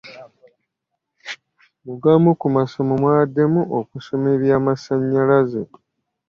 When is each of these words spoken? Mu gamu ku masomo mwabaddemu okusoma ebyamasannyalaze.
Mu 1.85 1.93
gamu 2.03 2.29
ku 2.39 2.47
masomo 2.55 2.91
mwabaddemu 3.01 3.61
okusoma 3.79 4.27
ebyamasannyalaze. 4.35 5.61